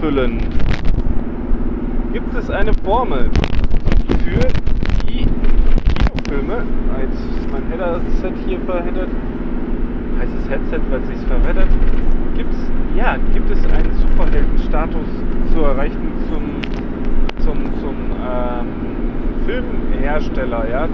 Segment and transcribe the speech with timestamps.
[0.00, 0.40] Füllen,
[2.12, 3.30] gibt es eine Formel
[4.24, 4.48] für
[5.06, 6.64] die Kinofilme.
[7.00, 9.08] Jetzt ist mein Header-Set hier verheddert.
[10.18, 11.68] Heißt es Headset, weil es sich verheddert.
[12.36, 12.56] Gibt's,
[12.96, 15.06] ja, gibt es einen Superheldenstatus
[15.54, 16.60] zu erreichen zum,
[17.44, 18.66] zum, zum ähm,
[19.46, 20.88] Filmhersteller, ja?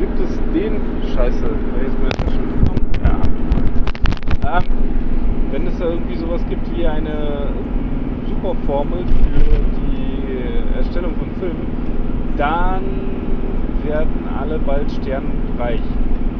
[0.00, 0.80] Gibt es den
[1.14, 1.50] Scheiße?
[3.04, 4.58] Ja.
[4.58, 4.87] Ähm,
[5.50, 11.66] wenn es da irgendwie sowas gibt wie eine ähm, Superformel für die Erstellung von Filmen,
[12.36, 12.82] dann
[13.84, 15.82] werden alle bald sternreich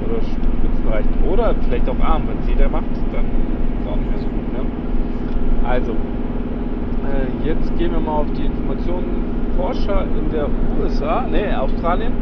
[0.04, 2.22] oder spitzenreich oder vielleicht auch arm.
[2.28, 4.52] Wenn es jeder macht, dann ist es auch nicht mehr so gut.
[4.52, 5.68] Ne?
[5.68, 9.38] Also, äh, jetzt gehen wir mal auf die Informationen.
[9.56, 10.46] Forscher in der
[10.80, 12.12] USA, ne, Australien,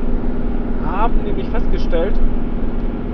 [0.87, 2.15] haben nämlich festgestellt,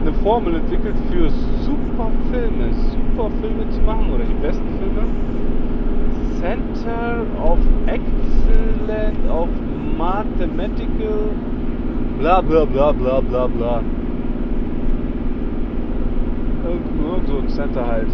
[0.03, 1.31] eine Formel entwickelt für
[1.65, 5.07] super Filme, super Filme zu machen oder die besten Filme.
[6.41, 9.49] Center of Excellence of
[9.97, 11.31] Mathematical
[12.19, 13.83] bla bla bla bla bla bla.
[16.65, 18.09] Irgend so ein Center halt.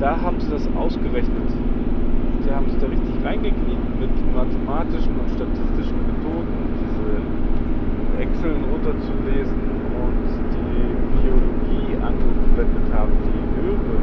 [0.00, 1.50] Da haben sie das ausgerechnet.
[2.44, 9.56] Die haben sich da richtig reingekniet mit mathematischen und statistischen Methoden, diese Excel runterzulesen
[10.04, 10.53] und
[11.24, 13.96] Biologie angewendet haben, die höhere,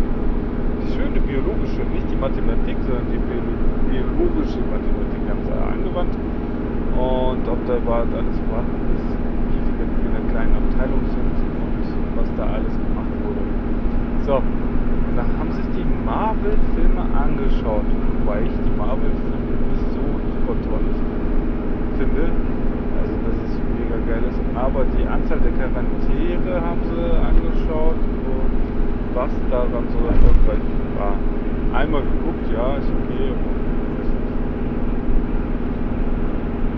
[0.82, 6.18] die schöne biologische, nicht die Mathematik, sondern die biologische Mathematik haben sie angewandt.
[6.98, 9.10] Und ob da überhaupt alles vorhanden ist,
[9.54, 13.44] wie viele in einer kleinen Abteilung sind und was da alles gemacht wurde.
[14.26, 14.42] So,
[15.16, 17.86] da haben sich die Marvel-Filme angeschaut,
[18.22, 20.86] wobei ich die Marvel-Filme nicht so super toll
[21.98, 22.34] finde.
[22.98, 24.42] Also, dass es mega geil ist.
[24.62, 28.62] Aber die Anzahl der Charaktere haben sie angeschaut und
[29.16, 30.62] was daran so erfolgreich
[31.00, 31.18] war.
[31.74, 33.34] Einmal geguckt, ja, ist okay.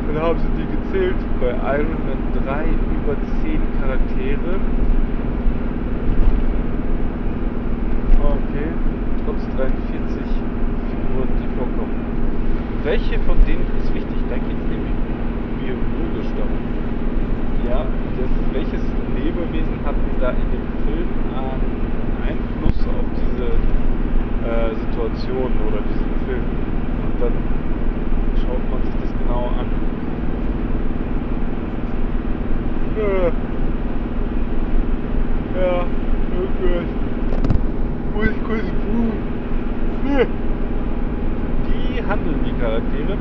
[0.07, 4.53] Dann haben sie die gezählt bei Iron Man 3 über 10 Charaktere.
[8.23, 8.69] Okay,
[9.25, 10.23] trotz 43
[10.87, 11.99] Figuren, die vorkommen.
[12.83, 14.17] Welche von denen ist wichtig?
[14.29, 14.95] Da geht es nämlich
[15.59, 16.92] biologisch darum.
[17.69, 17.85] Ja,
[18.17, 18.81] das, welches
[19.15, 21.63] Lebewesen hat da in dem Film einen
[22.27, 23.47] Einfluss auf diese
[24.47, 26.45] äh, Situation oder diesen Film?
[27.03, 27.35] Und dann
[28.41, 29.67] schaut man sich das genau an.
[35.55, 35.85] Ja,
[36.43, 36.81] okay.
[38.13, 38.67] Muss ich kurz.
[41.67, 43.17] Die handeln die Charaktere.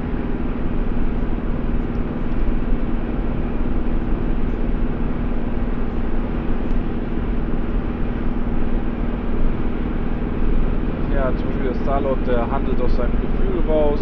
[11.63, 14.01] Ja, zum Beispiel der Starlord, der handelt aus seinem Gefühl raus.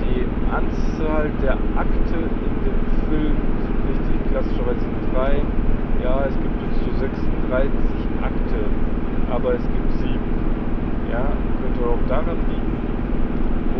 [0.00, 5.40] Die Anzahl der Akte in dem Film sind richtig klassischerweise drei.
[6.02, 7.72] Ja, es gibt bis zu 36
[8.22, 8.60] Akte,
[9.30, 10.34] aber es gibt sieben.
[11.10, 11.24] Ja,
[11.62, 12.74] könnte auch daran liegen.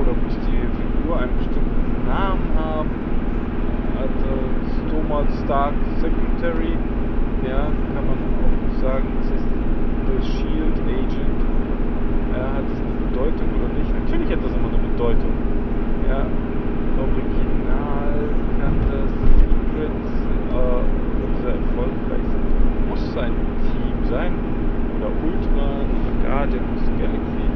[0.00, 2.90] Oder muss die Figur einen bestimmten Namen haben?
[4.00, 4.30] Also
[4.90, 6.72] Thomas Stark Secretary,
[7.46, 9.46] ja, kann man auch sagen, es ist
[10.06, 11.53] The Shield Agent.
[12.34, 13.94] Ja, hat es eine Bedeutung oder nicht?
[13.94, 15.30] Natürlich hat das immer eine Bedeutung.
[16.10, 16.26] Ja,
[16.98, 18.26] original
[18.58, 19.06] kann das
[19.38, 20.02] Secret
[20.50, 20.82] äh,
[21.42, 22.46] sehr erfolgreich sein.
[22.90, 23.34] Muss ein
[23.70, 24.34] Team sein.
[24.98, 26.66] Oder Ultra, oder Guardian
[26.98, 27.46] Galaxy.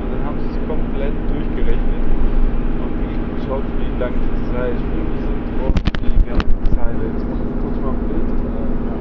[0.00, 2.04] Und dann haben sie es komplett durchgerechnet.
[2.80, 7.04] Und geschaut, wie lang die drei Filme sind und die ganze Zeile.
[7.04, 8.32] Jetzt kurz mal ein Bild.
[8.32, 8.96] Äh, ja.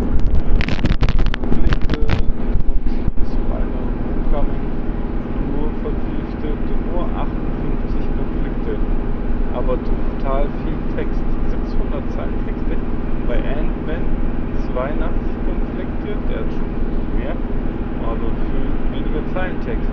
[1.40, 2.00] Konflikte
[2.68, 3.80] und so weiter.
[4.12, 4.72] Homecoming
[5.52, 6.58] nur verpflichtet,
[6.90, 8.74] nur 58 Konflikte.
[9.72, 11.24] Aber total viel Text.
[11.48, 12.76] 600 Zeilen Texte.
[13.24, 14.04] Bei Ant-Man
[14.68, 15.00] 82
[15.48, 16.76] Konflikte, der hat schon
[17.16, 17.32] mehr,
[18.04, 19.88] aber für weniger Zeilentext.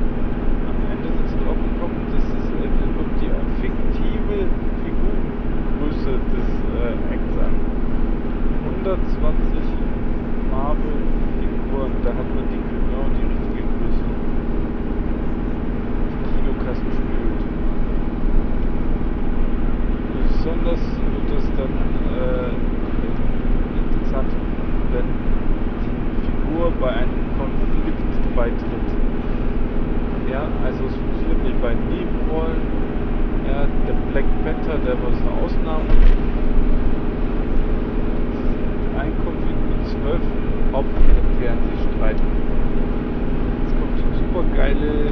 [0.67, 2.67] Am Ende sind sie drauf gekommen, das ist äh,
[2.99, 3.31] kommt die
[3.63, 4.51] fiktive
[4.83, 7.55] Figurengröße des äh, Acts an.
[8.83, 9.63] 120
[10.51, 14.07] Marvel-Figuren, da hat man die genau die richtige Größe.
[16.11, 17.59] Die Kinokassen spült.
[20.49, 21.75] Besonders wird das dann
[22.15, 22.49] äh,
[23.77, 24.33] interessant,
[24.93, 25.05] wenn
[25.85, 28.89] die Figur bei einem Konflikt beitritt.
[30.31, 32.63] Ja, also es funktioniert nicht bei Nebenrollen.
[33.51, 35.91] Ja, der Black Panther, der war eine Ausnahme.
[38.95, 40.23] Ein Konflikt mit zwölf
[40.71, 42.31] Hauptcharakteren sich streiten.
[43.67, 45.11] Es kommt super geile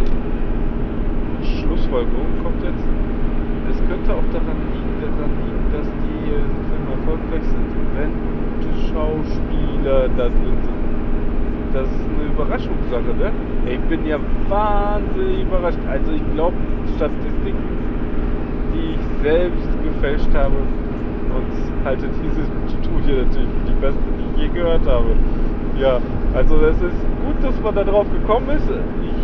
[1.42, 2.86] Schlussfolgerung kommt jetzt.
[3.70, 8.12] Es könnte auch daran liegen, daran liegen dass die äh, Filme erfolgreich sind, wenn
[8.54, 10.75] gute Schauspieler da drin sind.
[11.72, 13.32] Das ist eine Überraschungssache, ne?
[13.70, 14.18] Ich bin ja
[14.48, 15.78] wahnsinnig überrascht.
[15.90, 16.56] Also ich glaube,
[16.96, 17.64] Statistiken,
[18.72, 20.56] die ich selbst gefälscht habe,
[21.36, 21.52] und
[21.84, 22.42] halte diese
[22.80, 25.14] Studie natürlich für die beste, die ich je gehört habe.
[25.78, 26.00] Ja,
[26.34, 28.68] also es ist gut, dass man da drauf gekommen ist.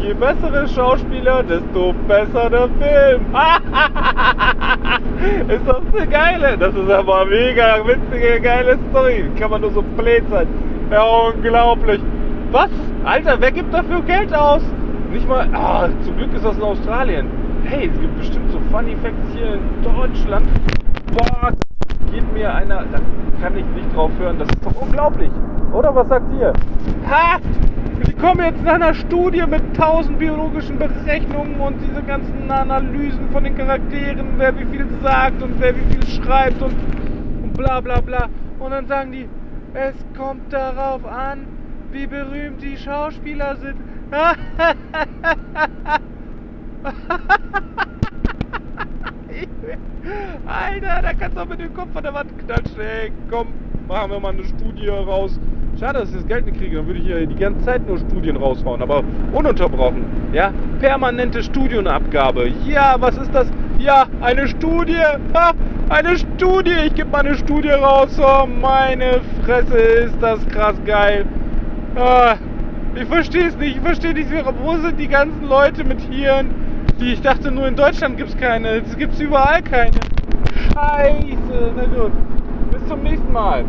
[0.03, 3.23] Je bessere Schauspieler, desto besser der Film.
[5.49, 6.57] ist das eine geile?
[6.59, 9.25] Das ist aber mega witzige, geile Story.
[9.39, 10.47] Kann man nur so blöd sein.
[10.91, 11.03] Ja,
[11.35, 12.01] unglaublich.
[12.53, 12.69] Was?
[13.05, 14.61] Alter, wer gibt dafür Geld aus?
[15.11, 15.49] Nicht mal.
[15.55, 17.27] Ah, zum Glück ist das in Australien.
[17.65, 20.47] Hey, es gibt bestimmt so Funny Facts hier in Deutschland.
[21.17, 21.53] Boah,
[22.13, 22.99] geht mir einer, da
[23.41, 24.39] kann ich nicht drauf hören.
[24.39, 25.31] Das ist doch unglaublich.
[25.73, 26.53] Oder was sagt ihr?
[27.09, 27.39] Ha!
[28.05, 33.45] Sie kommen jetzt nach einer Studie mit tausend biologischen Berechnungen und diese ganzen Analysen von
[33.45, 36.75] den Charakteren, wer wie viel sagt und wer wie viel schreibt und,
[37.43, 38.29] und bla bla bla.
[38.59, 39.27] Und dann sagen die,
[39.73, 41.47] es kommt darauf an,
[41.93, 43.77] wie berühmt die Schauspieler sind.
[50.47, 52.81] Alter, da kannst du auch mit dem Kopf an der Wand klatschen.
[52.81, 53.49] Ey, komm,
[53.89, 55.39] machen wir mal eine Studie raus.
[55.79, 57.99] Schade, dass ich das Geld nicht kriege, dann würde ich hier die ganze Zeit nur
[57.99, 59.03] Studien raushauen, aber
[59.33, 60.05] ununterbrochen.
[60.33, 62.49] Ja, permanente Studienabgabe.
[62.67, 63.49] Ja, was ist das?
[63.79, 65.03] Ja, eine Studie.
[65.35, 65.53] Ha,
[65.89, 66.75] eine Studie.
[66.87, 68.21] Ich gebe mal eine Studie raus.
[68.21, 71.25] Oh, meine Fresse, ist das krass geil.
[71.97, 72.37] Ah,
[72.95, 73.77] ich verstehe es nicht.
[73.77, 74.29] Ich verstehe nicht,
[74.63, 76.55] wo sind die ganzen Leute mit Hirn?
[76.99, 78.69] Die, ich dachte nur in Deutschland gibt es keine.
[78.77, 79.93] Es gibt überall keine.
[80.73, 81.73] Scheiße.
[81.77, 82.13] Na gut.
[82.71, 83.65] Bis zum nächsten Mal.